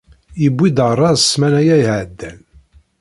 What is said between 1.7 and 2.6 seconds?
iɛeddan.